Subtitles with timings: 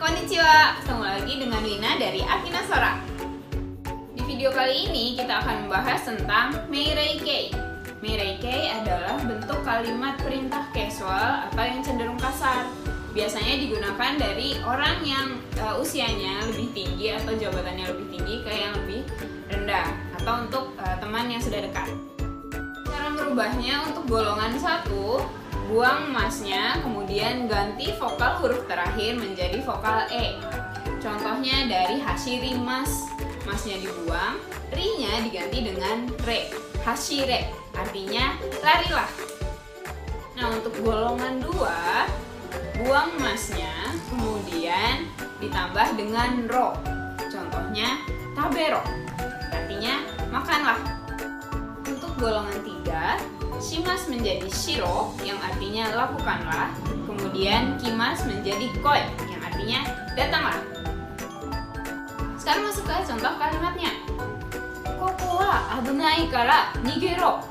[0.00, 2.96] Konnichiwa, ketemu lagi dengan Lina dari Akina Sora.
[4.16, 7.52] Di video kali ini kita akan membahas tentang Meirei Kei.
[8.00, 12.64] Meirei Kei adalah bentuk kalimat perintah casual atau yang cenderung kasar.
[13.12, 18.72] Biasanya digunakan dari orang yang uh, usianya lebih tinggi atau jabatannya lebih tinggi ke yang
[18.72, 19.04] lebih
[19.52, 21.92] rendah atau untuk uh, teman yang sudah dekat.
[22.88, 25.20] Cara merubahnya untuk golongan satu
[25.66, 30.38] buang masnya, kemudian ganti vokal huruf terakhir menjadi vokal E.
[31.02, 33.10] Contohnya dari hashiri mas,
[33.42, 34.38] masnya dibuang,
[34.70, 36.50] ri-nya diganti dengan re,
[36.86, 39.10] hashire, artinya larilah.
[40.38, 42.06] Nah untuk golongan dua,
[42.82, 45.10] buang masnya, kemudian
[45.42, 46.78] ditambah dengan ro.
[47.26, 48.02] Contohnya
[48.38, 48.82] tabero,
[49.50, 50.78] artinya makanlah.
[51.86, 53.18] Untuk golongan tiga,
[53.56, 56.70] Shimas menjadi shiro yang artinya lakukanlah,
[57.08, 59.80] kemudian kimas menjadi koi yang artinya
[60.12, 60.60] datanglah.
[62.36, 63.92] Sekarang masuk ke contoh kalimatnya.
[64.96, 67.42] Koko wa abunai kara nigero.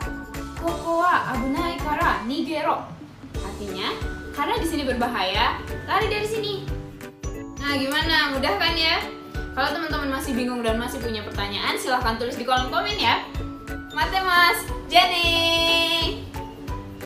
[0.55, 2.85] Koko wa abunai kara nigero.
[3.41, 3.91] Artinya,
[4.31, 6.53] karena di sini berbahaya, lari dari sini.
[7.59, 8.35] Nah, gimana?
[8.35, 9.01] Mudah kan ya?
[9.55, 13.23] Kalau teman-teman masih bingung dan masih punya pertanyaan, silahkan tulis di kolom komen ya.
[13.95, 14.19] Mate
[14.91, 15.44] Jenny.